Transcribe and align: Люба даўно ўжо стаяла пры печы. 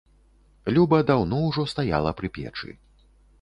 Люба 0.77 0.99
даўно 1.09 1.41
ўжо 1.49 1.67
стаяла 1.75 2.15
пры 2.23 2.33
печы. 2.39 2.75